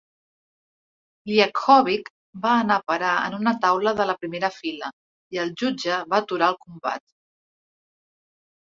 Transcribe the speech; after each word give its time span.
Liakhovich 1.31 2.09
va 2.47 2.55
anar 2.63 2.77
a 2.81 2.85
parar 2.93 3.11
en 3.27 3.37
una 3.41 3.55
taula 3.67 3.95
de 4.01 4.09
la 4.13 4.19
primera 4.25 4.53
fila, 4.57 4.91
i 5.37 5.45
el 5.45 5.57
jutge 5.63 6.03
va 6.15 6.25
aturar 6.27 6.53
el 6.57 6.63
combat. 6.69 7.09